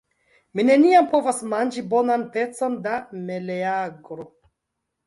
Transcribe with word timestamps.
Mi 0.59 0.63
neniam 0.69 1.09
povas 1.11 1.43
manĝi 1.51 1.83
bonan 1.93 2.27
pecon 2.39 2.79
da 2.89 2.99
meleagro. 3.31 4.33